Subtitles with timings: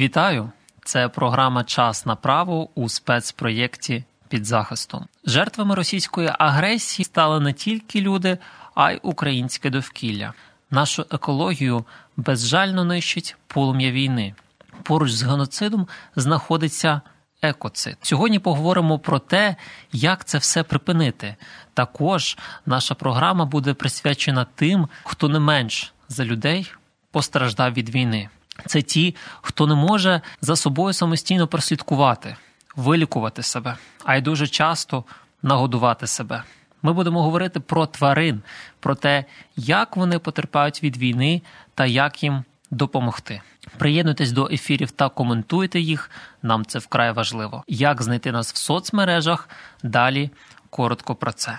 [0.00, 0.50] Вітаю!
[0.84, 5.06] Це програма Час на право у спецпроєкті під захистом.
[5.24, 8.38] Жертвами російської агресії стали не тільки люди,
[8.74, 10.32] а й українське довкілля.
[10.70, 11.84] Нашу екологію
[12.16, 14.34] безжально нищить полум'я війни.
[14.82, 17.00] Поруч з геноцидом знаходиться
[17.42, 17.96] екоцид.
[18.02, 19.56] Сьогодні поговоримо про те,
[19.92, 21.36] як це все припинити.
[21.74, 26.72] Також наша програма буде присвячена тим, хто не менш за людей
[27.10, 28.28] постраждав від війни.
[28.66, 32.36] Це ті, хто не може за собою самостійно прослідкувати,
[32.76, 35.04] вилікувати себе, а й дуже часто
[35.42, 36.42] нагодувати себе.
[36.82, 38.42] Ми будемо говорити про тварин,
[38.80, 39.24] про те,
[39.56, 41.42] як вони потерпають від війни
[41.74, 43.40] та як їм допомогти.
[43.78, 46.10] Приєднуйтесь до ефірів та коментуйте їх.
[46.42, 47.64] Нам це вкрай важливо.
[47.68, 49.48] Як знайти нас в соцмережах?
[49.82, 50.30] Далі
[50.70, 51.58] коротко про це.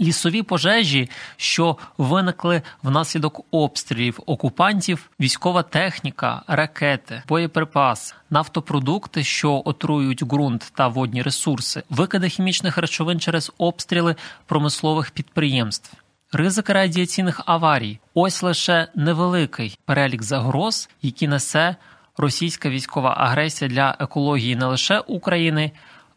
[0.00, 10.72] Лісові пожежі, що виникли внаслідок обстрілів окупантів, військова техніка, ракети, боєприпас, нафтопродукти, що отруюють ґрунт
[10.76, 15.96] та водні ресурси, викиди хімічних речовин через обстріли промислових підприємств.
[16.32, 21.76] Ризики радіаційних аварій ось лише невеликий перелік загроз, які несе
[22.16, 25.70] російська військова агресія для екології не лише України,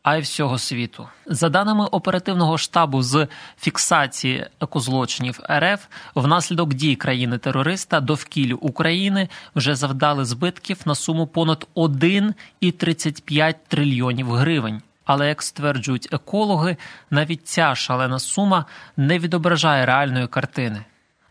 [0.04, 1.08] а й всього світу.
[1.26, 3.28] За даними оперативного штабу з
[3.60, 13.56] фіксації екозлочинів РФ, внаслідок дій країни-терориста довкіллю України вже завдали збитків на суму понад 1,35
[13.68, 14.82] трильйонів гривень.
[15.06, 16.78] Але як стверджують екологи,
[17.10, 18.66] навіть ця шалена сума
[18.98, 20.86] не відображає реальної картини.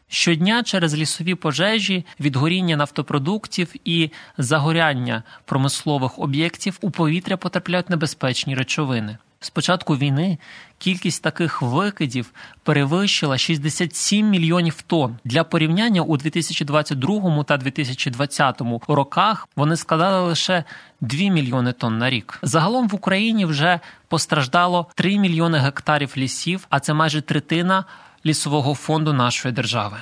[0.08, 9.18] Щодня через лісові пожежі, відгоріння нафтопродуктів і загоряння промислових об'єктів у повітря потрапляють небезпечні речовини.
[9.40, 10.38] З початку війни
[10.78, 12.32] кількість таких викидів
[12.62, 15.18] перевищила 67 мільйонів тонн.
[15.24, 20.64] Для порівняння у 2022 та 2020 роках вони складали лише
[21.00, 22.38] 2 мільйони тонн на рік.
[22.42, 27.84] Загалом в Україні вже постраждало 3 мільйони гектарів лісів, а це майже третина
[28.26, 29.96] лісового фонду нашої держави.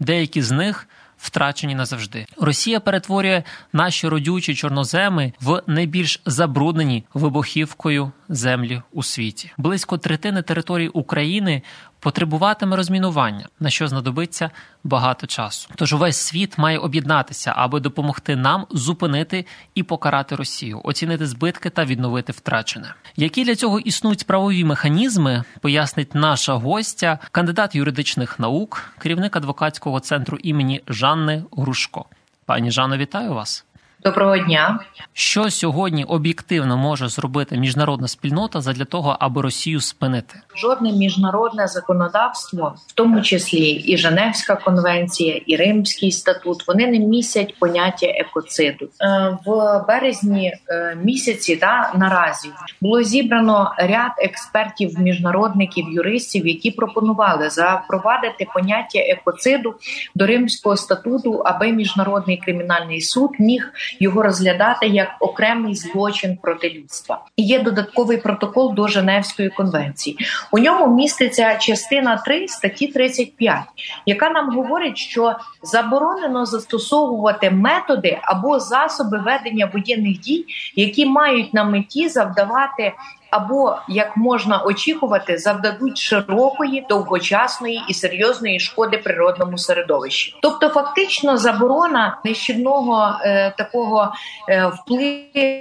[0.00, 0.88] Деякі з них
[1.20, 2.26] втрачені назавжди.
[2.40, 3.42] Росія перетворює
[3.72, 9.50] наші родючі чорноземи в найбільш забруднені вибухівкою землі у світі.
[9.58, 11.62] Близько третини території України
[12.00, 14.50] потребуватиме розмінування, на що знадобиться
[14.84, 15.68] багато часу.
[15.74, 21.84] Тож увесь світ має об'єднатися, аби допомогти нам зупинити і покарати Росію, оцінити збитки та
[21.84, 22.94] відновити втрачене.
[23.16, 30.38] Які для цього існують правові механізми, пояснить наша гостя, кандидат юридичних наук, керівник адвокатського центру
[30.42, 32.04] імені Жанни Грушко.
[32.46, 33.64] Пані Жанно, вітаю вас.
[34.04, 34.80] Доброго дня.
[35.12, 40.40] Що сьогодні об'єктивно може зробити міжнародна спільнота задля того, аби Росію спинити?
[40.56, 47.54] Жодне міжнародне законодавство, в тому числі і Женевська конвенція, і Римський статут, вони не містять
[47.58, 51.56] поняття екоциду е, в березні е, місяці.
[51.56, 52.48] Та наразі
[52.80, 59.74] було зібрано ряд експертів, міжнародників, юристів, які пропонували запровадити поняття екоциду
[60.14, 67.24] до Римського статуту, аби міжнародний кримінальний суд міг його розглядати як окремий злочин проти людства.
[67.36, 70.16] І є додатковий протокол до Женевської конвенції.
[70.52, 73.58] У ньому міститься частина 3 статті 35,
[74.06, 80.44] яка нам говорить, що заборонено застосовувати методи або засоби ведення воєнних дій,
[80.74, 82.92] які мають на меті завдавати
[83.30, 90.36] або як можна очікувати, завдадуть широкої, довгочасної і серйозної шкоди природному середовищі.
[90.42, 94.12] Тобто, фактично, заборона нищівного е, такого
[94.48, 95.20] е, впливу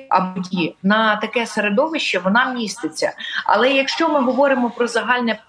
[0.09, 0.41] або
[0.83, 3.13] на таке середовище вона міститься.
[3.45, 5.39] Але якщо ми говоримо про загальне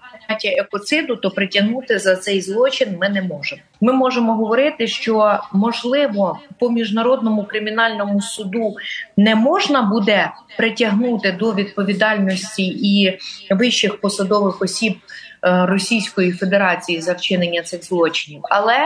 [0.47, 3.61] екоциду, то притягнути за цей злочин ми не можемо.
[3.81, 8.75] Ми можемо говорити, що можливо по міжнародному кримінальному суду
[9.17, 13.17] не можна буде притягнути до відповідальності і
[13.49, 14.97] вищих посадових осіб.
[15.45, 18.77] Е, Російської Федерації за вчинення цих злочинів, але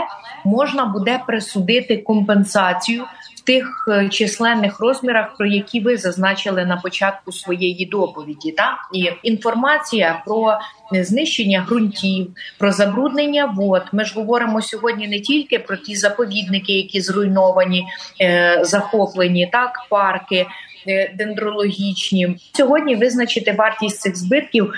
[0.46, 3.04] можна буде присудити компенсацію
[3.46, 10.24] тих е, численних розмірах, про які ви зазначили на початку своєї доповіді, та і інформація
[10.26, 10.58] про
[10.92, 12.28] знищення ґрунтів,
[12.58, 13.84] про забруднення вод.
[13.92, 17.86] Ми ж говоримо сьогодні не тільки про ті заповідники, які зруйновані,
[18.22, 20.46] е, захоплені, так парки.
[20.88, 24.74] Е, дендрологічні сьогодні визначити вартість цих збитків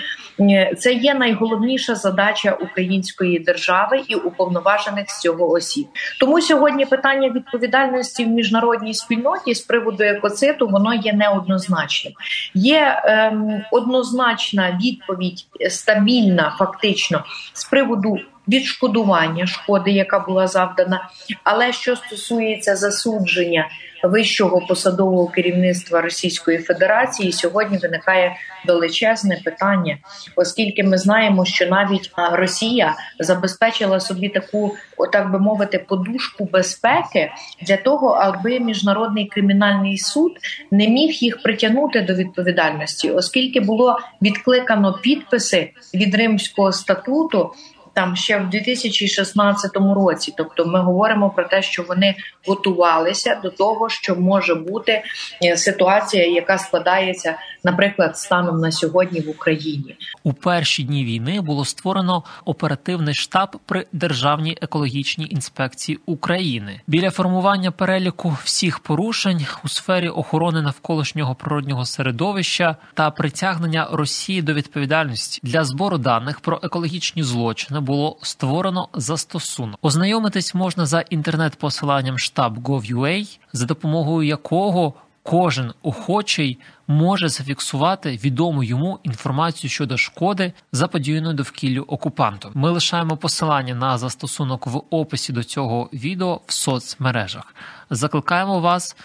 [0.78, 5.86] це є найголовніша задача української держави і уповноважених з цього осіб.
[6.20, 12.12] Тому сьогодні питання відповідальності в міжнародній спільноті з приводу екоциту воно є неоднозначним.
[12.54, 18.18] Є ем, однозначна відповідь стабільна, фактично з приводу.
[18.48, 21.08] Відшкодування шкоди, яка була завдана,
[21.44, 23.68] але що стосується засудження
[24.02, 28.36] вищого посадового керівництва Російської Федерації сьогодні виникає
[28.66, 29.98] величезне питання,
[30.36, 34.76] оскільки ми знаємо, що навіть Росія забезпечила собі таку,
[35.12, 40.32] так би мовити, подушку безпеки для того, аби міжнародний кримінальний суд
[40.70, 47.52] не міг їх притягнути до відповідальності, оскільки було відкликано підписи від Римського статуту
[47.98, 50.34] там ще в 2016 році.
[50.36, 52.14] Тобто, ми говоримо про те, що вони
[52.46, 55.02] готувалися до того, що може бути
[55.44, 59.96] е, ситуація, яка складається, наприклад, станом на сьогодні в Україні.
[60.24, 67.70] У перші дні війни було створено оперативний штаб при державній екологічній інспекції України біля формування
[67.70, 75.64] переліку всіх порушень у сфері охорони навколишнього природнього середовища та притягнення Росії до відповідальності для
[75.64, 79.78] збору даних про екологічні злочини було створено застосунок.
[79.82, 86.58] Ознайомитись можна за інтернет-посиланням штаб.gov.ua, за допомогою якого кожен охочий
[86.88, 92.50] може зафіксувати відому йому інформацію щодо шкоди, заподіяної довкіллю окупанту.
[92.54, 97.54] Ми лишаємо посилання на застосунок в описі до цього відео в соцмережах.
[97.90, 98.96] Закликаємо вас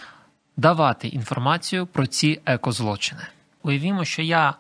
[0.57, 3.21] давати інформацію про ці екозлочини.
[3.63, 4.53] Уявімо, що я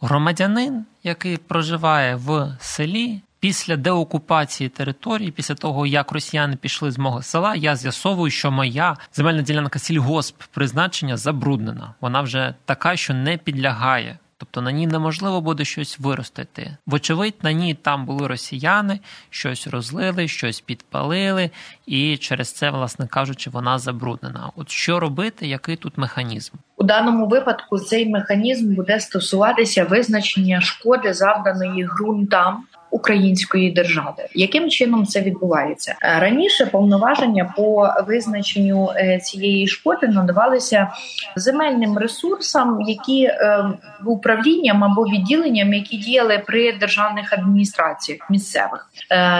[0.00, 3.20] громадянин, який проживає в селі.
[3.42, 8.96] Після деокупації території, після того як росіяни пішли з мого села, я з'ясовую, що моя
[9.12, 11.94] земельна ділянка сільгосп призначення забруднена.
[12.00, 14.18] Вона вже така, що не підлягає.
[14.36, 16.76] Тобто на ній неможливо буде щось виростити.
[16.86, 19.00] Вочевидь, на ній там були росіяни,
[19.30, 21.50] щось розлили, щось підпалили,
[21.86, 24.50] і через це, власне кажучи, вона забруднена.
[24.56, 26.54] От що робити, який тут механізм?
[26.76, 34.28] У даному випадку цей механізм буде стосуватися визначення шкоди, завданої ґрунтам української держави.
[34.34, 36.66] Яким чином це відбувається е, раніше?
[36.66, 40.90] Повноваження по визначенню е, цієї шкоди надавалися
[41.36, 43.64] земельним ресурсам, які е,
[44.06, 48.90] управлінням або відділенням, які діяли при державних адміністраціях місцевих.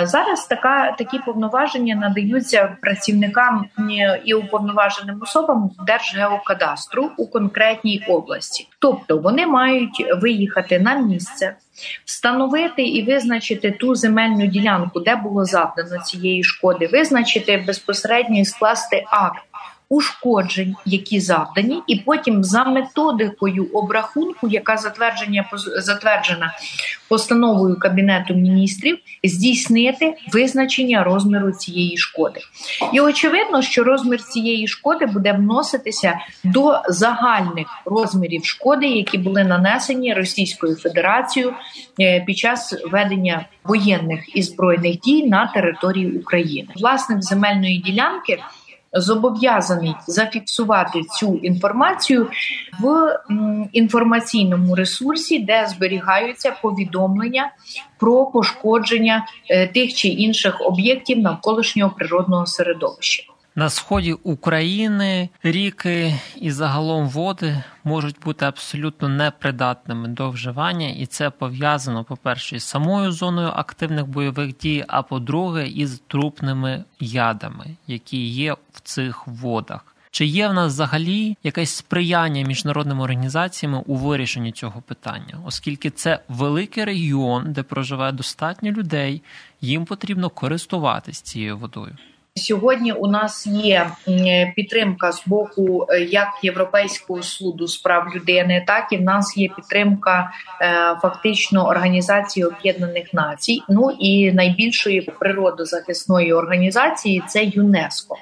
[0.03, 3.65] Зараз така такі повноваження надаються працівникам
[4.25, 11.57] і уповноваженим особам Держгеокадастру у конкретній області, тобто вони мають виїхати на місце
[12.05, 19.05] встановити і визначити ту земельну ділянку, де було завдано цієї шкоди, визначити безпосередньо і скласти
[19.07, 19.43] акт
[19.93, 26.53] ушкоджень, які завдані, і потім за методикою обрахунку, яка затвердження затверджена
[27.09, 32.41] постановою кабінету міністрів, здійснити визначення розміру цієї шкоди.
[32.93, 40.15] І очевидно, що розмір цієї шкоди буде вноситися до загальних розмірів шкоди, які були нанесені
[40.15, 41.55] Російською Федерацією
[42.01, 46.69] е, під час ведення воєнних і збройних дій на території України.
[46.77, 48.39] Власник земельної ділянки
[48.93, 52.27] зобов'язаний зафіксувати цю інформацію
[52.81, 53.19] в
[53.73, 57.53] інформаційному ресурсі, де зберігаються повідомлення
[57.99, 63.23] про пошкодження е, тих чи інших об'єктів навколишнього природного середовища.
[63.55, 71.31] На сході України ріки і загалом води можуть бути абсолютно непридатними до вживання, і це
[71.31, 78.53] пов'язано, по-перше, з самою зоною активних бойових дій, а по-друге, із трупними ядами, які є
[78.73, 79.87] в цих водах.
[80.11, 86.21] Чи є в нас взагалі якесь сприяння міжнародними організаціями у вирішенні цього питання, оскільки це
[86.29, 89.23] великий регіон, де проживає достатньо людей,
[89.61, 91.97] їм потрібно користуватись цією водою.
[92.35, 93.91] Сьогодні у нас є
[94.57, 99.49] підтримка з боку е, як Європейського суду з прав людини, так і в нас є
[99.57, 103.63] підтримка е, фактично організації Об'єднаних Націй.
[103.69, 108.17] Ну і найбільшої природозахисної організації це ЮНЕСКО,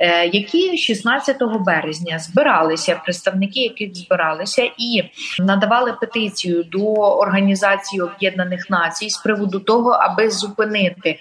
[0.00, 5.02] е, які 16 березня збиралися представники, яких збиралися і
[5.38, 11.18] надавали петицію до організації Об'єднаних Націй з приводу того, аби зупинити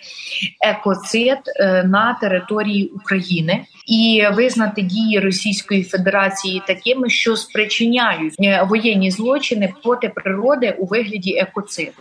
[0.61, 1.37] екоцид
[1.83, 10.09] на території України і визнати дії Російської Федерації такими, що спричиняють е, воєнні злочини проти
[10.09, 11.91] природи у вигляді екоциду.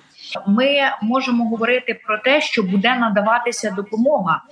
[0.47, 0.67] Ми
[1.03, 4.43] можемо говорити про те, що буде надаватися допомога,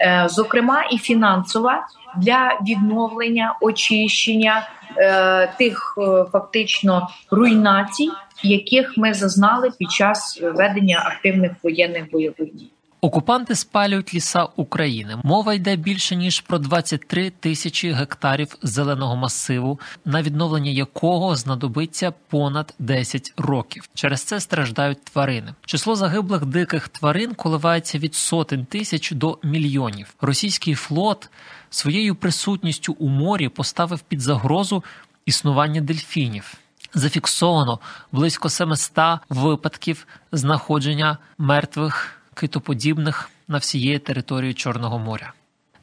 [0.00, 5.98] е, зокрема і фінансова для відновлення очищення е, тих
[6.32, 8.10] фактично руйнацій,
[8.42, 12.70] яких ми зазнали під час ведення активних воєнних бойових дій.
[13.00, 15.16] Окупанти спалюють ліса України.
[15.24, 22.74] Мова йде більше ніж про 23 тисячі гектарів зеленого масиву, на відновлення якого знадобиться понад
[22.78, 23.88] 10 років.
[23.94, 25.54] Через це страждають тварини.
[25.66, 30.14] Число загиблих диких тварин коливається від сотень тисяч до мільйонів.
[30.20, 31.30] Російський флот
[31.70, 34.84] своєю присутністю у морі поставив під загрозу
[35.26, 36.54] існування дельфінів.
[36.94, 37.78] Зафіксовано
[38.12, 45.32] близько 700 випадків знаходження мертвих китоподібних на всієї території Чорного моря.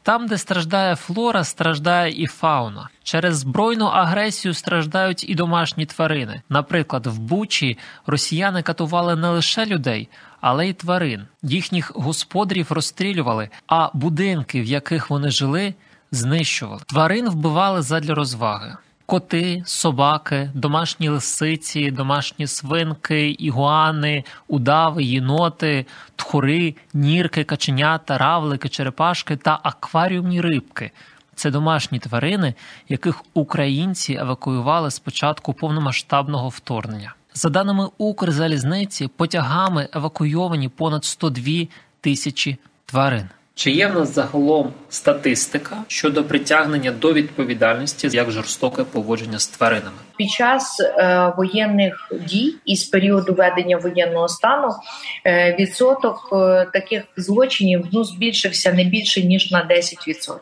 [0.04, 2.90] Там, де страждає флора, страждає і фауна.
[3.04, 6.42] Через збройну агресію страждають і домашні тварини.
[6.50, 10.10] Наприклад, в Бучі росіяни катували не лише людей,
[10.42, 11.28] але й тварин.
[11.44, 15.74] Їхніх господарів розстрілювали, а будинки, в яких вони жили,
[16.12, 16.82] знищували.
[16.86, 25.86] Тварин вбивали задля розваги коти, собаки, домашні лисиці, домашні свинки, ігуани, удави, єноти,
[26.16, 30.92] тхори, нірки, каченята, равлики, черепашки та акваріумні рибки.
[31.36, 32.54] Це домашні тварини,
[32.90, 37.16] яких українці евакуювали з початку повномасштабного вторгнення.
[37.34, 41.68] За даними Укрзалізниці, потягами евакуйовані понад 102
[42.02, 43.30] тисячі тварин.
[43.56, 49.98] Чи є в нас загалом статистика щодо притягнення до відповідальності як жорстоке поводження з тваринами
[50.18, 54.70] під час е, воєнних дій і з періоду ведення воєнного стану
[55.26, 60.38] е, відсоток е, таких злочинів ну збільшився не більше ніж на 10%.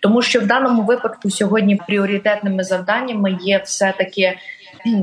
[0.00, 4.38] Тому що в даному випадку сьогодні пріоритетними завданнями є все таки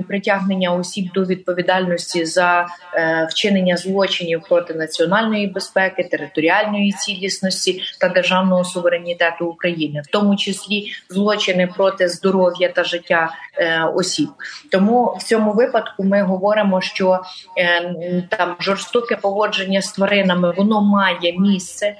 [0.08, 8.64] притягнення осіб до відповідальності за е, вчинення злочинів проти національної безпеки, територіальної цілісності та державного
[8.64, 14.30] суверенітету України, в тому числі злочини проти здоров'я та життя е, осіб.
[14.72, 17.20] Тому в цьому випадку ми говоримо, що
[17.58, 21.96] е, там жорстоке поводження з тваринами воно має місце.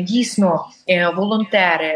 [0.00, 0.66] Дійсно,
[1.16, 1.94] волонтери,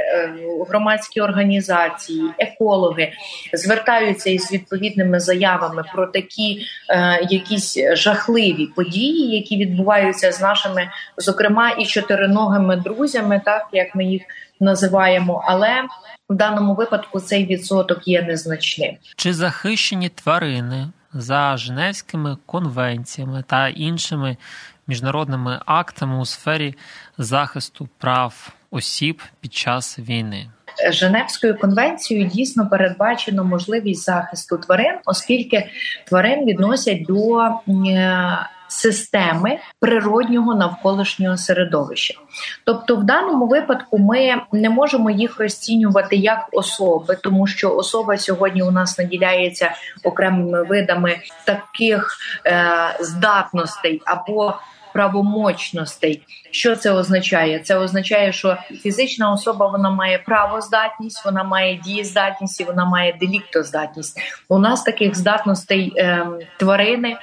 [0.68, 3.12] громадські організації, екологи
[3.52, 10.90] звертаються із відповідними публічними заявами про такі е, якісь жахливі події, які відбуваються з нашими,
[11.16, 14.22] зокрема, і чотириногими друзями, так як ми їх
[14.60, 15.84] називаємо, але
[16.30, 18.96] в даному випадку цей відсоток є незначним.
[19.16, 24.36] Чи захищені тварини за Женевськими конвенціями та іншими
[24.86, 26.74] міжнародними актами у сфері
[27.18, 30.50] захисту прав осіб під час війни?
[30.90, 35.66] Женевською конвенцією дійсно передбачено можливість захисту тварин, оскільки
[36.04, 38.38] тварин відносять до е,
[38.72, 42.14] системи природнього навколишнього середовища.
[42.64, 48.62] Тобто, в даному випадку ми не можемо їх розцінювати як особи, тому що особа сьогодні
[48.62, 49.74] у нас наділяється
[50.04, 52.64] окремими видами таких е,
[53.00, 54.54] здатностей або
[54.92, 56.22] правомочностей.
[56.50, 57.58] Що це означає?
[57.58, 64.20] Це означає, що фізична особа вона має правоздатність, вона має дієздатність і вона має деліктоздатність.
[64.48, 66.26] У нас таких здатностей е,
[66.58, 67.16] тварини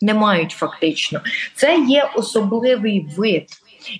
[0.00, 1.20] не мають фактично.
[1.54, 3.46] Це є особливий вид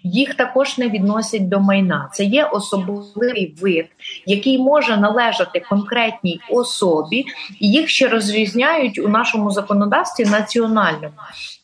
[0.03, 2.11] їх також не відносять до майна.
[2.13, 3.87] Це є особливий вид,
[4.27, 7.25] який може належати конкретній особі,
[7.61, 11.15] і їх ще розрізняють у нашому законодавстві національному.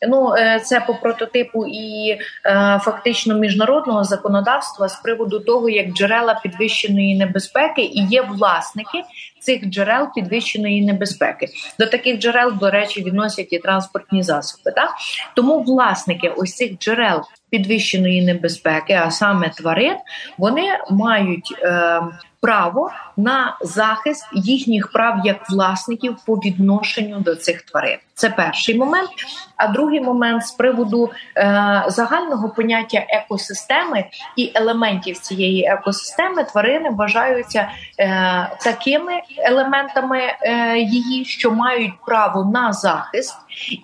[0.07, 2.19] Ну е, це по прототипу і е,
[2.83, 9.03] фактично міжнародного законодавства з приводу того, як джерела підвищеної небезпеки і є власники
[9.43, 11.47] цих джерел підвищеної небезпеки.
[11.79, 14.71] До таких джерел, до речі, відносять і транспортні засоби.
[14.71, 14.89] Так?
[15.35, 19.95] Тому власники ось цих джерел підвищеної небезпеки, а саме тварин,
[20.37, 22.01] вони мають е,
[22.43, 27.97] право на захист їхніх прав як власників по відношенню до цих тварин.
[28.13, 29.09] Це перший момент.
[29.57, 34.05] А другий момент з приводу е, загального поняття екосистеми
[34.37, 37.69] і елементів цієї екосистеми тварини вважаються
[37.99, 43.35] е, такими елементами е, її, що мають право на захист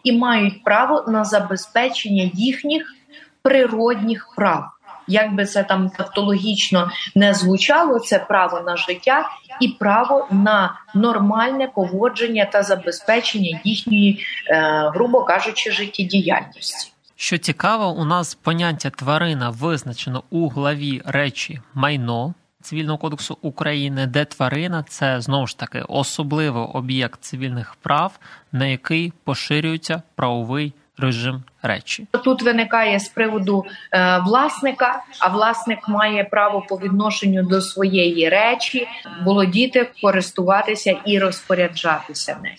[0.03, 2.93] і мають право на забезпечення їхніх
[3.41, 4.63] природних прав.
[5.09, 9.29] Як би це там тавтологічно не звучало, це право на життя
[9.61, 16.91] і право на нормальне поводження та забезпечення їхньої, е, грубо кажучи, життєдіяльності.
[17.15, 24.25] Що цікаво, у нас поняття тварина визначено у главі речі майно цивільного кодексу України, де
[24.25, 28.19] тварина це знову ж таки особливий об'єкт цивільних прав,
[28.51, 32.07] на який поширюється правовий режим речі.
[32.23, 38.87] Тут виникає з приводу е, власника, а власник має право по відношенню до своєї речі
[39.23, 42.55] володіти, користуватися і розпоряджатися нею.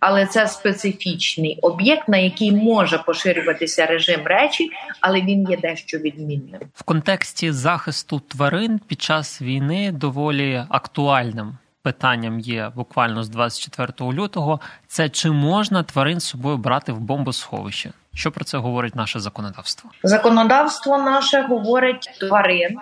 [0.00, 6.60] Але це специфічний об'єкт, на який може поширюватися режим речі, але він є дещо відмінним
[6.74, 14.60] в контексті захисту тварин під час війни доволі актуальним питанням є буквально з 24 лютого.
[14.86, 17.90] Це чи можна тварин з собою брати в бомбосховище?
[18.14, 19.90] Що про це говорить наше законодавство?
[20.02, 22.78] Законодавство наше говорить тварин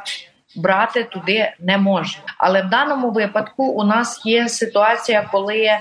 [0.56, 2.22] брати туди не можна.
[2.38, 5.80] Але в даному випадку у нас є ситуація, коли е,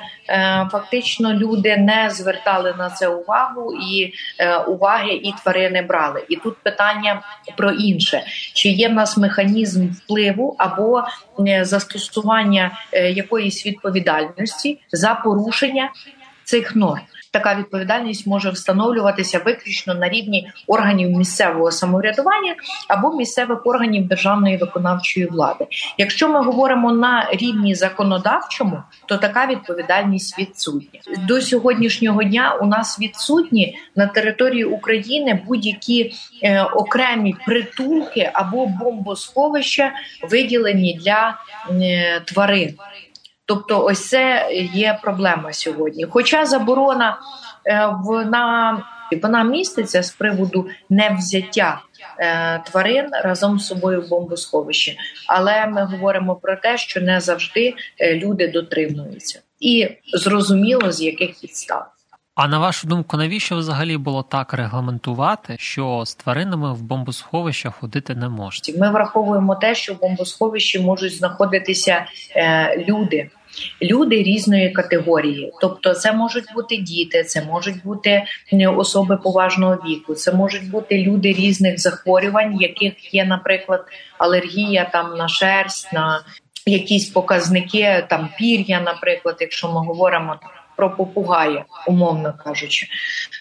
[0.71, 6.23] фактично люди не звертали на це увагу, і е, уваги і тварини брали.
[6.29, 7.21] І тут питання
[7.57, 8.23] про інше:
[8.53, 11.03] чи є в нас механізм впливу або
[11.47, 15.89] е, застосування е, якоїсь відповідальності за порушення
[16.43, 17.01] цих норм
[17.31, 22.55] така відповідальність може встановлюватися виключно на рівні органів місцевого самоврядування
[22.87, 25.67] або місцевих органів державної виконавчої влади.
[25.97, 32.57] Якщо ми говоримо на рівні законодавчому, то така відповідальність відсутня до сьогоднішнього дня.
[32.61, 39.91] У нас відсутні на території України будь-які е, окремі притулки або бомбосховища
[40.29, 41.37] виділені для
[41.69, 42.75] е, тварин.
[43.51, 46.05] Тобто, ось це є проблема сьогодні.
[46.09, 47.17] Хоча заборона
[47.65, 48.83] е, вона
[49.21, 51.81] вона міститься з приводу невзяття
[52.19, 54.95] е, тварин разом з собою в бомбосховище,
[55.27, 61.39] але ми говоримо про те, що не завжди е, люди дотримуються, і зрозуміло з яких
[61.39, 61.85] підстав.
[62.35, 68.15] А на вашу думку, навіщо взагалі було так регламентувати, що з тваринами в бомбосховищах ходити
[68.15, 68.73] не можна?
[68.79, 73.29] Ми враховуємо те, що в бомбосховищі можуть знаходитися е, люди
[73.81, 75.53] люди різної категорії.
[75.61, 78.23] Тобто, це можуть бути діти, це можуть бути
[78.77, 83.85] особи поважного віку, це можуть бути люди різних захворювань, яких є, наприклад,
[84.17, 86.21] алергія там на шерсть, на
[86.65, 90.35] якісь показники там пір'я, наприклад, якщо ми говоримо
[90.81, 92.87] про попугая, умовно кажучи,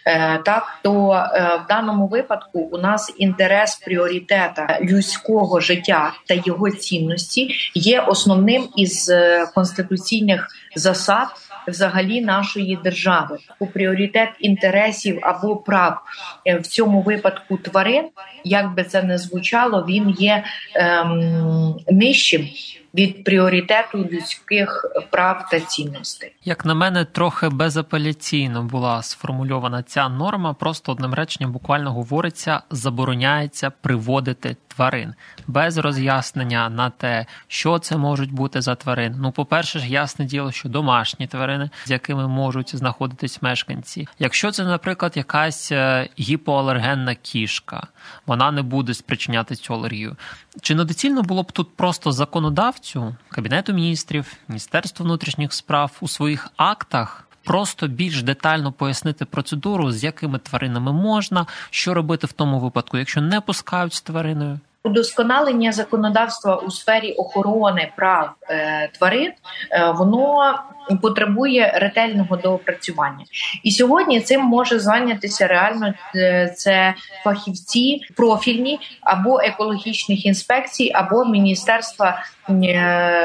[0.07, 6.71] е, так то е, в даному випадку у нас інтерес пріоритета людського життя та його
[6.71, 11.29] цінності є основним із е, конституційних засад.
[11.69, 16.01] Взагалі нашої держави у пріоритет інтересів або прав
[16.47, 18.05] в цьому випадку тварин,
[18.45, 22.49] як би це не звучало, він є ем, нижчим
[22.95, 26.33] від пріоритету людських прав та цінностей.
[26.45, 30.55] Як на мене, трохи безапеляційно була сформульована ця норма.
[30.55, 35.15] Просто одним реченням буквально говориться, забороняється приводити тварин
[35.47, 39.17] без роз'яснення на те, що це можуть бути за тварини.
[39.21, 44.09] Ну, по-перше, ж ясне діло, що домашні тварини, з якими можуть знаходитись мешканці.
[44.19, 47.87] Якщо це, наприклад, якась е, гіпоалергенна кішка,
[48.27, 50.17] вона не буде спричиняти цю алергію.
[50.61, 57.27] Чи недоцільно було б тут просто законодавцю кабінету міністрів, міністерству внутрішніх справ у своїх актах?
[57.45, 63.21] Просто більш детально пояснити процедуру, з якими тваринами можна, що робити в тому випадку, якщо
[63.21, 64.61] не пускають з твариною.
[64.85, 69.33] Удосконалення законодавства у сфері охорони прав е, тварин
[69.71, 70.55] е, воно
[71.03, 73.25] потребує ретельного доопрацювання,
[73.63, 82.23] і сьогодні цим може зайнятися реально е, це фахівці профільні або екологічних інспекцій, або міністерства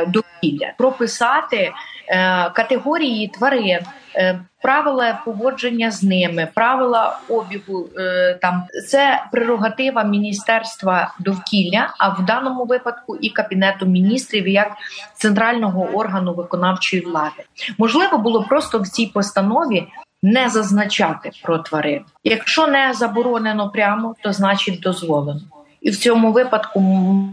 [0.07, 0.73] довкілля.
[0.77, 1.71] Прописати
[2.53, 3.79] категорії тварин.
[4.17, 12.25] Е, правила поводження з ними, правила обігу е, там це прерогатива міністерства довкілля, а в
[12.25, 14.71] даному випадку і кабінету міністрів як
[15.15, 17.43] центрального органу виконавчої влади
[17.77, 19.87] можливо було просто в цій постанові
[20.23, 22.01] не зазначати про тварин.
[22.23, 25.41] Якщо не заборонено прямо, то значить дозволено.
[25.81, 26.79] І в цьому випадку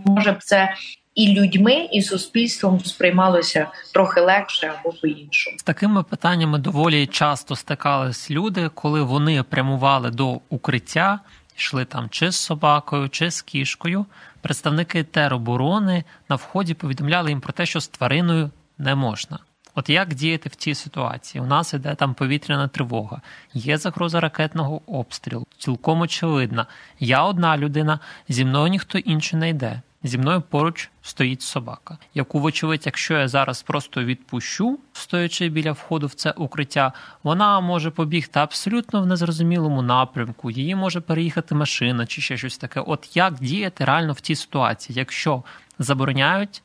[0.06, 0.74] може б це
[1.14, 5.58] і людьми, і суспільством сприймалося трохи легше або по іншому.
[5.58, 11.20] З такими питаннями доволі часто стикались люди, коли вони прямували до укриття,
[11.56, 14.06] йшли там чи з собакою, чи з кішкою.
[14.40, 19.38] Представники тероборони на вході повідомляли їм про те, що з твариною не можна.
[19.74, 21.42] От як діяти в цій ситуації?
[21.42, 23.20] У нас іде там повітряна тривога,
[23.54, 25.46] є загроза ракетного обстрілу.
[25.58, 26.66] Цілком очевидно.
[27.00, 27.98] Я одна людина,
[28.28, 29.80] зі мною ніхто інший не йде.
[30.04, 36.06] Зі мною поруч стоїть собака, яку, вочевидь, якщо я зараз просто відпущу, стоячи біля входу
[36.06, 40.50] в це укриття, вона може побігти абсолютно в незрозумілому напрямку.
[40.50, 42.80] Її може переїхати машина чи ще щось таке.
[42.80, 45.42] От як діяти реально в цій ситуації, якщо
[45.78, 46.62] забороняють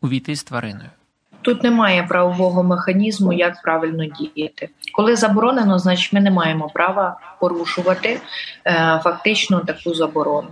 [0.00, 0.90] увійти з твариною?
[1.48, 4.68] Тут немає правового механізму, як правильно діяти.
[4.92, 8.20] Коли заборонено, значить ми не маємо права порушувати
[8.66, 10.48] е, фактично таку заборону.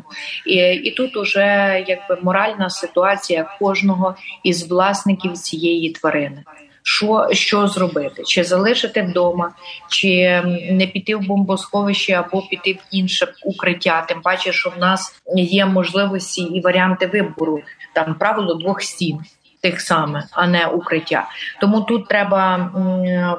[0.46, 6.42] І і тут уже якби моральна ситуація кожного із власників цієї тварини.
[6.82, 8.22] Що що зробити?
[8.22, 9.50] Чи залишити вдома,
[9.88, 14.04] чи не піти в бомбосховище або піти в інше укриття?
[14.08, 17.60] Тим паче, що в нас є можливості і варіанти вибору
[17.94, 19.18] там правило двох стін
[19.66, 21.28] тих саме, а не укриття.
[21.60, 22.56] Тому тут треба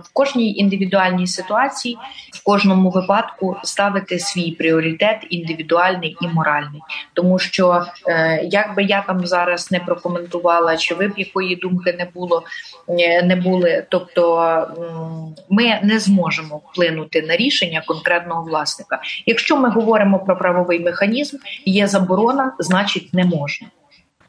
[0.04, 1.98] в кожній індивідуальній ситуації,
[2.34, 6.82] в кожному випадку ставити свій пріоритет індивідуальний і моральний,
[7.14, 11.96] тому що е, як би я там зараз не прокоментувала, чи ви б якої думки
[12.00, 12.44] не було,
[12.90, 14.68] е, не були, тобто
[15.50, 19.00] ми не зможемо вплинути на рішення конкретного власника.
[19.26, 23.68] Якщо ми говоримо про правовий механізм, є заборона, значить не можна.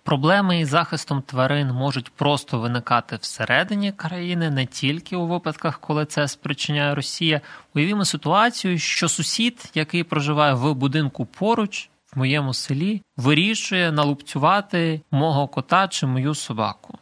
[0.08, 6.28] Проблеми із захистом тварин можуть просто виникати всередині країни, не тільки у випадках, коли це
[6.28, 7.40] спричиняє Росія.
[7.74, 15.48] Уявімо ситуацію, що сусід, який проживає в будинку поруч, в моєму селі, вирішує налупцювати мого
[15.48, 16.98] кота чи мою собаку.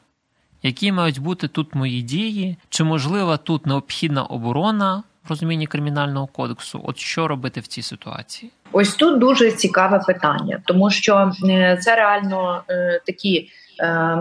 [0.63, 2.57] Які мають бути тут мої дії?
[2.69, 6.81] Чи можлива тут необхідна оборона розумінні кримінального кодексу?
[6.85, 8.53] От що робити в цій ситуації?
[8.73, 13.51] Ось тут дуже цікаве питання, тому що е, це реально е, такі.
[13.81, 14.19] Е,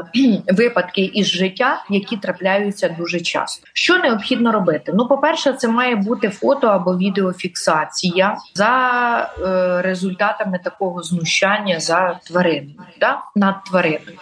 [0.47, 3.67] випадки із життя, які трапляються дуже часто.
[3.73, 4.91] Що необхідно робити?
[4.95, 12.75] Ну, по-перше, це має бути фото або відеофіксація за е, результатами такого знущання за твариною,
[12.99, 13.21] да?
[13.35, 14.17] над твариною.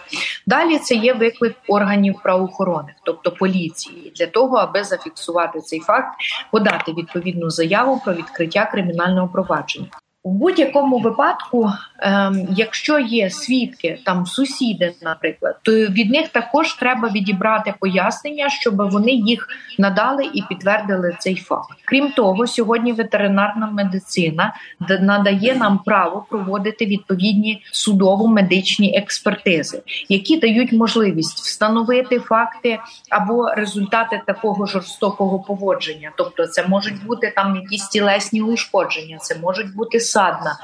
[0.46, 6.14] Далі це є виклик органів правоохоронних, тобто поліції, для того, аби зафіксувати цей факт,
[6.50, 9.88] подати відповідну заяву про відкриття кримінального провадження.
[10.26, 17.08] У будь-якому випадку, ем, якщо є свідки, там сусіди, наприклад, то від них також треба
[17.08, 21.78] відібрати пояснення, щоб вони їх надали і підтвердили цей факт.
[21.84, 24.54] Крім того, сьогодні ветеринарна медицина
[25.00, 32.78] надає нам право проводити відповідні судово-медичні експертизи, які дають можливість встановити факти
[33.10, 36.12] або результати такого жорстокого поводження.
[36.16, 40.58] Тобто, це можуть бути там якісь тілесні ушкодження, це можуть бути садна.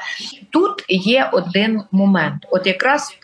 [0.50, 3.16] Тут є один момент, от якраз.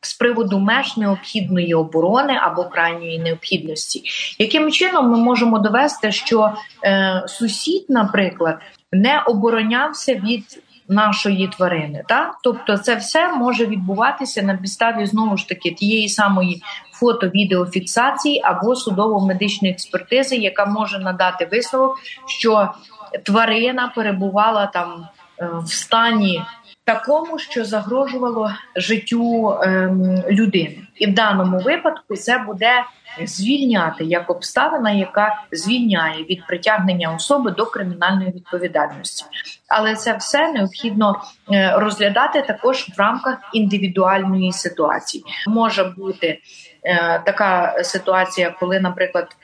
[0.00, 4.02] З приводу меж необхідної оборони або крайньої необхідності,
[4.38, 6.52] яким чином ми можемо довести, що
[6.84, 8.58] е, сусід, наприклад,
[8.92, 10.44] не оборонявся від
[10.88, 16.62] нашої тварини, та тобто, це все може відбуватися на підставі знову ж таки тієї самої
[16.92, 22.70] фото-відеофіксації або судово-медичної експертизи, яка може надати висновок, що
[23.24, 26.42] тварина перебувала там в стані
[26.84, 32.70] такому, що загрожувало життю ем, людини, і в даному випадку це буде
[33.24, 39.24] звільняти як обставина, яка звільняє від притягнення особи до кримінальної відповідальності.
[39.68, 41.22] Але це все необхідно
[41.52, 45.24] е, розглядати також в рамках індивідуальної ситуації.
[45.46, 46.40] Може бути
[46.84, 49.36] е, така ситуація, коли, наприклад,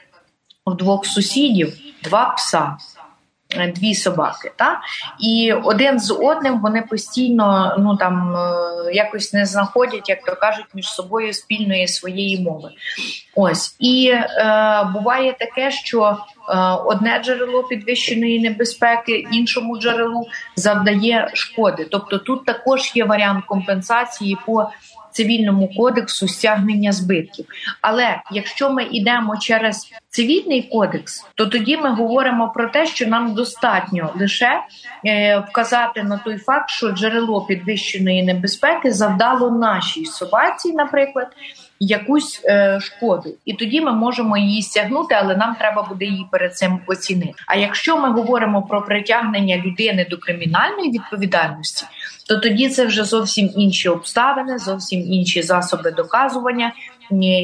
[0.67, 1.73] в двох сусідів
[2.05, 2.77] два пса.
[3.57, 4.81] Е, дві собаки, та
[5.21, 10.67] і один з одним вони постійно ну там е, якось не знаходять, як то кажуть,
[10.75, 12.71] між собою спільної своєї мови.
[13.35, 16.17] Ось і е, буває таке, що
[16.49, 21.87] е, одне джерело підвищеної небезпеки іншому джерелу завдає шкоди.
[21.91, 24.71] Тобто тут також є варіант компенсації по
[25.13, 27.47] цивільному кодексу стягнення збитків.
[27.81, 33.35] Але якщо ми йдемо через цивільний кодекс, то тоді ми говоримо про те, що нам
[33.35, 34.61] достатньо лише
[35.07, 41.29] е, вказати на той факт, що джерело підвищеної небезпеки завдало нашій собаці, наприклад,
[41.87, 46.57] якусь е, шкоду, і тоді ми можемо її стягнути, але нам треба буде її перед
[46.57, 47.35] цим оцінити.
[47.47, 51.85] А якщо ми говоримо про притягнення людини до кримінальної відповідальності,
[52.29, 56.73] то тоді це вже зовсім інші обставини, зовсім інші засоби доказування,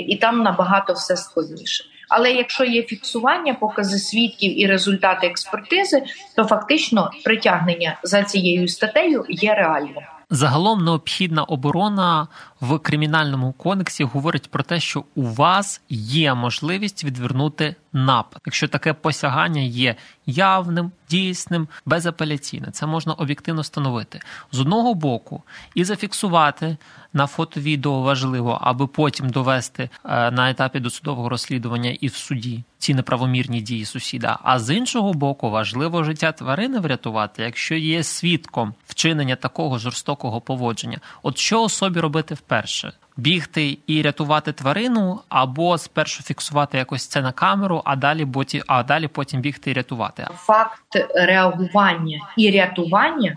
[0.07, 1.85] і там набагато все складніше.
[2.09, 6.03] Але якщо є фіксування, покази свідків і результати експертизи,
[6.37, 10.18] то фактично притягнення за цією статтею є реальним.
[10.31, 12.29] Загалом необхідна оборона
[12.61, 18.93] в кримінальному кодексі говорить про те, що у вас є можливість відвернути напад, якщо таке
[18.93, 19.97] посягання є
[20.27, 22.73] явним, дійсним, безапеляційним.
[22.73, 24.21] Це можна об'єктивно встановити
[24.53, 25.43] з одного боку
[25.75, 26.77] і зафіксувати
[27.13, 32.95] на фото-відео важливо, аби потім довести е, на етапі досудового розслідування і в суді ці
[32.95, 34.39] неправомірні дії сусіда.
[34.43, 40.99] А з іншого боку, важливо життя тварини врятувати, якщо є свідком вчинення такого жорстокого поводження.
[41.23, 42.93] От що особі робити вперше?
[43.19, 48.83] Бігти і рятувати тварину, або спершу фіксувати якось це на камеру, а далі боті, а
[48.83, 50.27] далі потім бігти і рятувати.
[50.35, 53.35] Факт реагування і рятування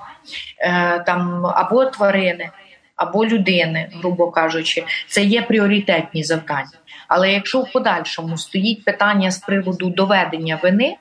[0.60, 2.50] е, там або тварини,
[2.96, 6.78] або людини, грубо кажучи, це є пріоритетні завдання.
[7.08, 10.96] Але якщо в подальшому стоїть питання з приводу доведення вини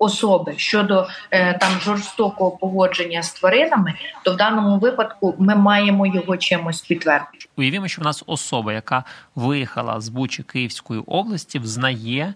[0.00, 6.36] особи щодо е, там жорстокого поводження з тваринами, то в даному випадку ми маємо його
[6.36, 7.46] чимось підтвердити.
[7.56, 12.34] Уявімо, що в нас особа, яка виїхала з Бучі Київської області, взнає,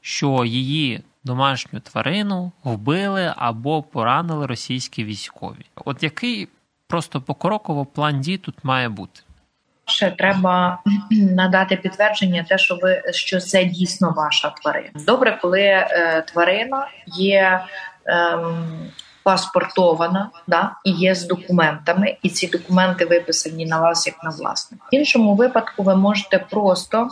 [0.00, 5.64] що її домашню тварину вбили або поранили російські військові.
[5.84, 6.48] От який
[6.86, 9.20] просто покроково план дій тут має бути.
[9.88, 10.78] Ще треба
[11.10, 14.90] надати підтвердження, те, що ви що це дійсно ваша тварина.
[15.06, 17.60] Добре, коли е, тварина є
[18.06, 18.38] е,
[19.22, 24.80] паспортована, да, і є з документами, і ці документи виписані на вас як на власник.
[24.92, 27.08] В іншому випадку ви можете просто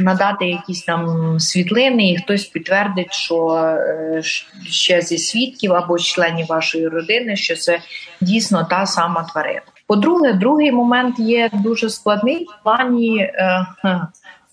[0.00, 4.22] надати якісь там світлини, і хтось підтвердить, що е,
[4.66, 7.80] ще зі свідків або членів вашої родини, що це
[8.20, 9.62] дійсно та сама тварина.
[9.88, 13.66] По-друге, другий момент є дуже складний в плані е,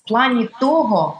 [0.03, 1.17] в плані того,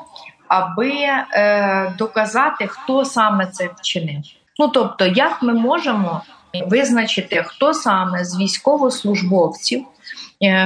[0.47, 4.23] аби е, доказати, хто саме це вчинив.
[4.59, 6.21] Ну тобто, як ми можемо
[6.67, 9.85] визначити, хто саме з військовослужбовців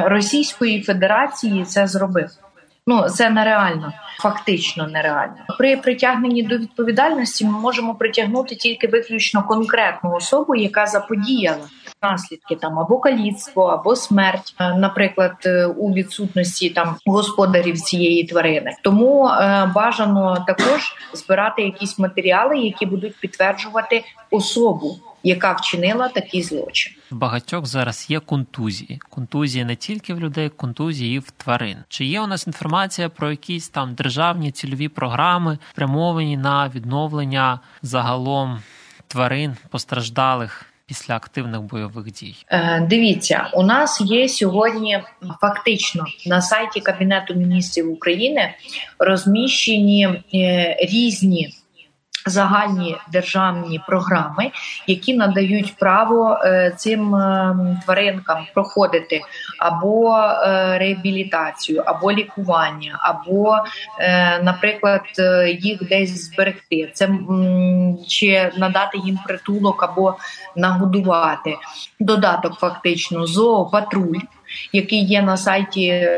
[0.04, 2.30] Російської Федерації це зробив.
[2.88, 5.36] Ну це нереально, фактично нереально.
[5.58, 11.68] При притягненні до відповідальності ми можемо притягнути тільки виключно конкретну особу, яка заподіяла
[12.02, 18.72] наслідки там або каліцтво, або смерть, е, наприклад, е, у відсутності там господарів цієї тварини.
[18.84, 26.94] Тому е, бажано також збирати якісь матеріали, які будуть підтверджувати особу яка вчинила такий злочин.
[27.12, 29.00] Багатьох зараз є контузії.
[29.10, 31.78] Контузії не тільки в людей, контузії і в тварин.
[31.90, 34.09] Чи є у нас інформація про якісь там державні
[34.52, 38.60] цільові програми, спрямовані на відновлення загалом
[39.08, 40.65] тварин постраждалих?
[40.86, 45.04] Після активних бойових дій е, дивіться, у нас є сьогодні
[45.41, 48.54] фактично на сайті Кабінету міністрів України
[49.00, 51.59] розміщені е, різні
[52.30, 54.52] загальні державні програми,
[54.88, 59.22] які надають право е, цим е, тваринкам проходити
[59.60, 63.58] або е, реабілітацію, або лікування, або,
[64.44, 65.02] наприклад,
[65.60, 66.92] їх десь зберегти.
[66.94, 67.10] Це
[68.08, 70.15] чи надати їм притулок або
[70.56, 71.56] нагодувати.
[72.00, 74.20] Додаток фактично зоопатруль
[74.74, 76.10] який є на сайті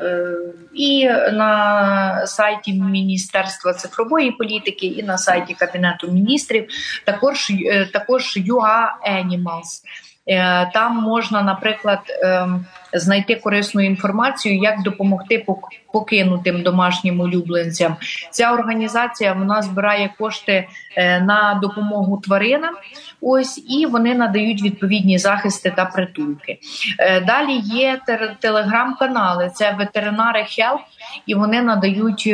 [0.73, 6.67] і на сайті Міністерства цифрової політики, і на сайті Кабінету міністрів,
[7.05, 9.83] також е, також UA Animals.
[10.27, 15.45] Е, там можна, наприклад, ем, знайти корисну інформацію, як допомогти
[15.93, 17.95] покинутим домашнім улюбленцям.
[18.31, 22.73] Ця організація вона збирає кошти е, на допомогу тваринам.
[23.21, 26.59] Ось і вони надають відповідні захисти та притулки.
[26.99, 27.99] Е, далі є
[28.39, 29.51] телеграм-канали.
[29.53, 30.81] Це ветеринари Хелп,
[31.25, 32.27] і вони надають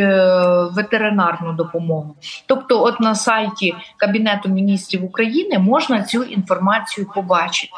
[0.71, 2.15] ветеринарну допомогу.
[2.45, 7.73] Тобто, от на сайті Кабінету міністрів України можна цю інформацію побачити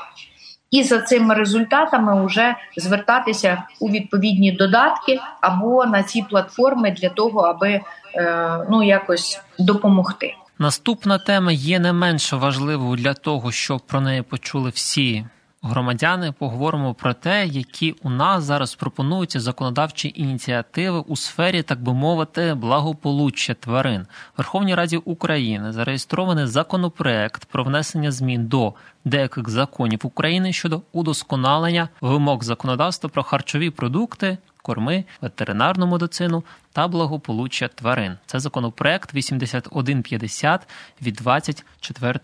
[0.72, 7.40] і за цими результатами вже звертатися у відповідні додатки або на ці платформи для того,
[7.40, 7.82] аби
[8.16, 10.36] е, ну якось допомогти.
[10.60, 15.26] Наступна тема є не менш важливою для того, щоб про неї почули всі
[15.62, 21.94] громадяни, поговоримо про те, які у нас зараз пропонуються законодавчі ініціативи у сфері, так би
[21.94, 24.02] мовити, благополуччя тварин.
[24.02, 28.74] В Верховній Раді України зареєстрований законопроект про внесення змін до
[29.06, 34.38] деяких законів України щодо удосконалення вимог законодавства про харчові продукти.
[34.62, 36.44] Корми, ветеринарну медицину
[36.74, 38.18] та благополуччя тварин.
[38.26, 40.68] Це законопроект 8150
[41.02, 42.20] від 24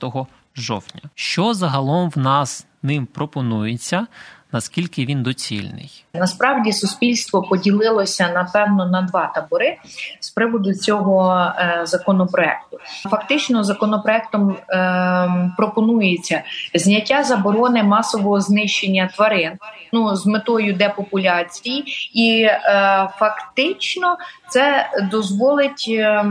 [0.56, 1.02] жовтня.
[1.16, 4.08] Що загалом в нас ним пропонується?
[4.52, 9.78] Наскільки він доцільний, насправді суспільство поділилося напевно на два табори
[10.20, 12.80] з приводу цього е, законопроекту.
[13.10, 16.44] Фактично, законопроектом е, пропонується
[16.74, 19.52] зняття заборони масового знищення тварин,
[19.94, 24.18] ну з метою депопуляції, і е, фактично
[24.50, 25.86] це дозволить.
[25.90, 26.26] Е,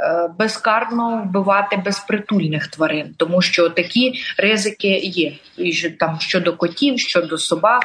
[0.00, 7.38] Е, безкарно вбивати безпритульних тварин, тому що такі ризики є і там щодо котів, щодо
[7.38, 7.82] собак.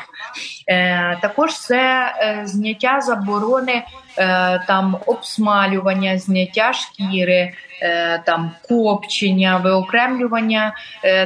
[0.68, 3.84] Е, також це е, зняття заборони
[4.68, 7.54] там обсмалювання, зняття шкіри,
[8.26, 10.76] там копчення, виокремлювання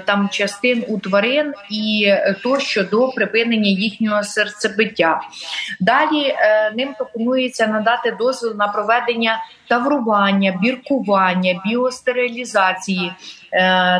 [0.06, 5.22] там частин у тварин і тощо до припинення їхнього серцебиття.
[5.80, 6.36] Далі
[6.76, 13.16] ним пропонується надати дозвіл на проведення таврування, біркування, біостерилізації, е,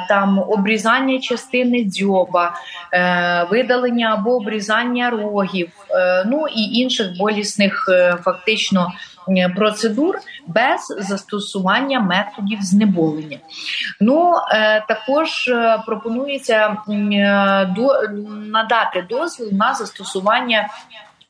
[0.10, 2.54] там обрізання частини дзьоба,
[2.94, 7.90] е, видалення або обрізання рогів, е, ну і інших болісних
[8.24, 8.92] фактично.
[9.56, 10.16] Процедур
[10.48, 13.38] без застосування методів знеболення.
[14.02, 14.34] Ну
[14.88, 15.52] також
[15.86, 16.78] пропонується
[18.52, 20.68] надати дозвіл на застосування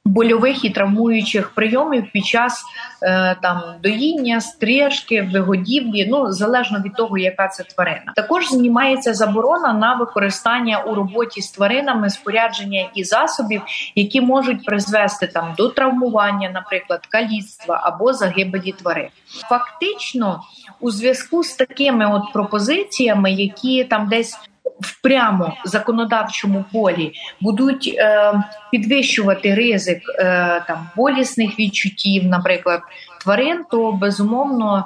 [0.07, 2.63] больових і травмуючих прийомів під час
[3.03, 8.13] е, там доїння, стрижки, вигодівлі, ну залежно від того, яка це тварина.
[8.15, 13.61] Також знімається заборона на використання у роботі з тваринами спорядження і засобів,
[13.95, 19.07] які можуть призвести там до травмування, наприклад, каліцтва або загибелі тварин.
[19.49, 20.41] Фактично,
[20.79, 24.37] у зв'язку з такими от пропозиціями, які там десь
[24.79, 28.33] в прямо законодавчому полі будуть е,
[28.71, 32.81] підвищувати ризик е, там болісних відчуттів, наприклад,
[33.21, 34.85] тварин, то безумовно.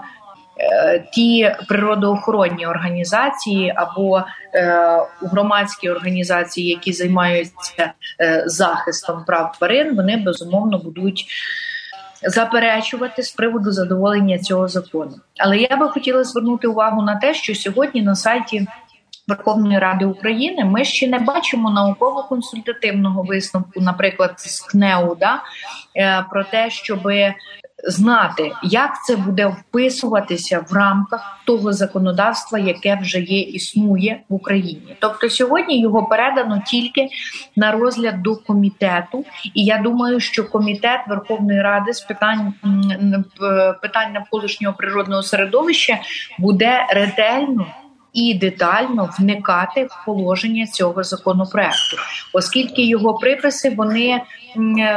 [0.61, 4.23] Е, ті природоохоронні організації або
[4.55, 11.25] е, громадські організації, які займаються е, захистом прав тварин, вони безумовно будуть
[12.23, 15.15] заперечувати з приводу задоволення цього закону.
[15.37, 18.67] Але я би хотіла звернути увагу на те, що сьогодні на сайті
[19.27, 25.41] Верховної Ради України ми ще не бачимо науково-консультативного висновку, наприклад, з КНЕУ, да,
[25.97, 27.07] е, про те, щоб
[27.83, 34.95] знати, як це буде вписуватися в рамках того законодавства, яке вже є, існує в Україні.
[34.99, 37.07] Тобто сьогодні його передано тільки
[37.55, 42.53] на розгляд до комітету, і я думаю, що комітет Верховної Ради з питань
[43.81, 45.99] питань навколишнього природного середовища
[46.39, 47.65] буде ретельно
[48.13, 51.97] і детально вникати в положення цього законопроекту,
[52.33, 54.21] оскільки його приписи вони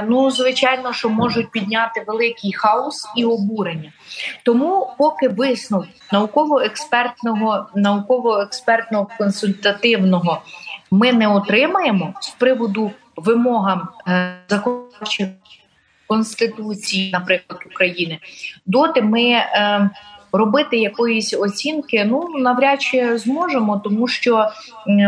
[0.09, 3.93] ну звичайно, що можуть підняти великий хаос і обурення.
[4.43, 10.43] Тому, поки висновок науково-експертного, науково-експертного консультативного
[10.91, 15.29] ми не отримаємо з приводу вимогам е, законодавчих
[16.07, 18.19] конституції, наприклад, України,
[18.67, 19.23] доти ми.
[19.23, 19.91] Е,
[20.37, 24.49] робити якоїсь оцінки, ну навряд чи зможемо, тому що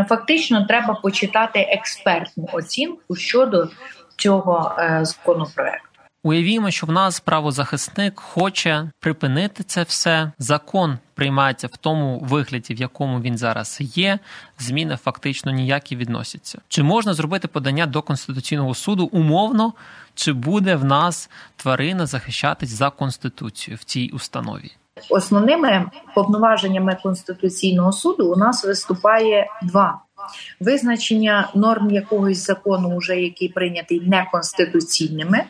[0.09, 3.69] фактично треба почитати експертну оцінку щодо
[4.17, 5.87] цього е, законопроекту.
[6.23, 10.33] Уявімо, що в нас правозахисник хоче припинити це все.
[10.39, 14.19] Закон приймається в тому вигляді, в якому він зараз є.
[14.59, 16.61] Зміни фактично ніякі відносяться.
[16.69, 19.73] Чи можна зробити подання до конституційного суду умовно,
[20.15, 24.71] чи буде в нас тварина захищатись за конституцією в цій установі?
[25.11, 30.01] Основними повноваженнями конституційного суду у нас виступає два.
[30.61, 35.45] Визначення норм якогось закону, уже який прийнятий неконституційними,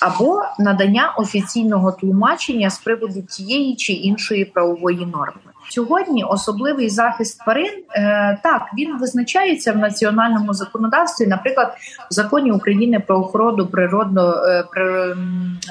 [0.00, 5.47] або надання офіційного тлумачення з приводу тієї чи іншої правової норми.
[5.70, 11.74] Сьогодні особливий захист тварин е, так він визначається в національному законодавстві, наприклад,
[12.10, 14.64] в законі України про охорону природного е,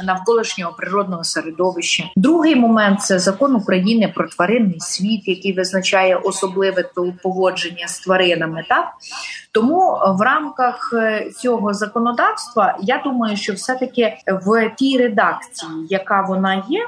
[0.04, 2.04] навколишнього природного середовища.
[2.16, 6.86] Другий момент це закон України про тваринний світ, який визначає особливе
[7.24, 8.66] поводження з тваринами.
[8.70, 8.86] Так
[9.52, 16.22] тому в рамках е, цього законодавства я думаю, що все таки в тій редакції, яка
[16.22, 16.86] вона є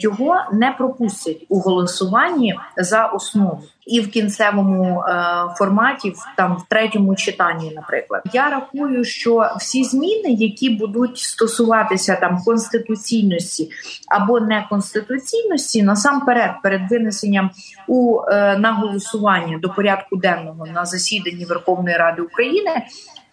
[0.00, 3.62] його не пропустять у голосуванні за основу.
[3.86, 5.24] І в кінцевому е,
[5.56, 12.42] форматі, там в третьому читанні, наприклад, я рахую, що всі зміни, які будуть стосуватися там
[12.44, 13.70] конституційності
[14.08, 17.50] або неконституційності, насамперед, перед винесенням
[17.88, 22.70] у е, на голосування до порядку денного на засіданні Верховної Ради України,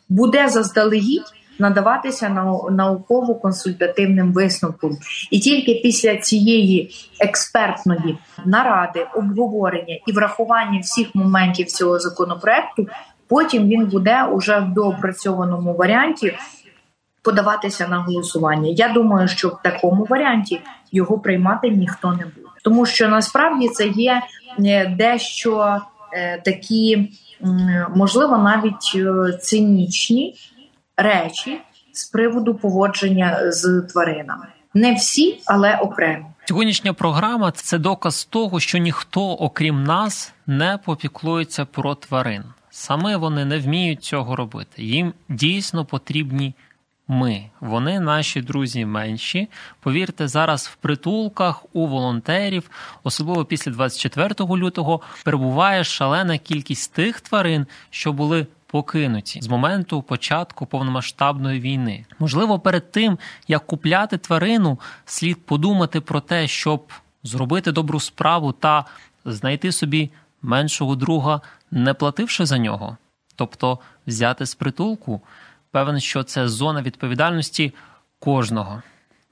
[0.10, 2.30] буде заздалегідь надаватися
[2.72, 4.98] науково-консультативним висновком,
[5.32, 12.88] і тільки після цієї експертної наради, обговорення і врахування всіх моментів цього законопроекту,
[13.28, 16.34] потім він буде уже в доопрацьованому варіанті.
[17.26, 18.70] Подаватися на голосування.
[18.70, 23.88] Я думаю, що в такому варіанті його приймати ніхто не буде, тому що насправді це
[23.88, 24.22] є
[24.60, 25.82] е, дещо
[26.14, 27.12] е, такі,
[27.96, 30.36] можливо, навіть е, цинічні
[30.98, 34.48] речі з приводу поводження з тваринами.
[34.74, 36.34] Не всі, але окремо.
[36.46, 42.44] Сьогоднішня програма це доказ того, що ніхто, окрім нас, не попіклується про тварин.
[42.70, 44.84] Саме вони не вміють цього робити.
[44.84, 46.54] Їм дійсно потрібні
[47.08, 47.50] ми.
[47.60, 49.50] Вони наші друзі менші.
[49.80, 52.70] Повірте, зараз в притулках у волонтерів,
[53.04, 60.66] особливо після 24 лютого, перебуває шалена кількість тих тварин, що були покинуті з моменту початку
[60.66, 62.06] повномасштабної війни.
[62.20, 66.92] Можливо, перед тим як купляти тварину, слід подумати про те, щоб
[67.24, 68.86] зробити добру справу та
[69.26, 70.10] знайти собі
[70.42, 72.98] меншого друга, не плативши за нього,
[73.36, 75.22] тобто взяти з притулку.
[75.72, 77.74] Певен, що це зона відповідальності
[78.20, 78.82] кожного.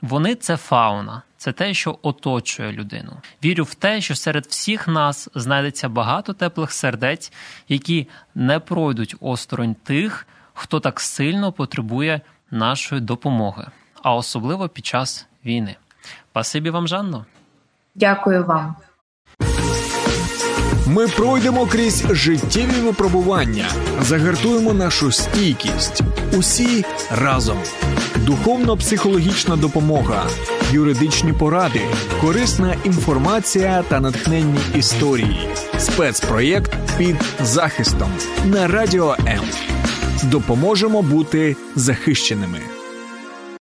[0.01, 3.11] Вони це фауна, це те, що оточує людину.
[3.43, 7.31] Вірю в те, що серед всіх нас знайдеться багато теплих сердець,
[7.67, 12.21] які не пройдуть осторонь тих, хто так сильно потребує
[12.51, 13.67] нашої допомоги,
[14.03, 15.75] а особливо під час війни.
[16.31, 17.25] Пасибі вам, Жанно.
[17.95, 18.75] Дякую вам.
[20.87, 23.65] Ми пройдемо крізь життєві випробування,
[24.01, 26.01] загартуємо нашу стійкість.
[26.33, 27.57] Усі разом.
[28.25, 30.25] Духовно-психологічна допомога,
[30.71, 31.81] юридичні поради,
[32.21, 35.49] корисна інформація та натхненні історії.
[35.77, 38.11] Спецпроєкт під захистом
[38.45, 39.41] на радіо М.
[40.23, 42.59] Допоможемо бути захищеними.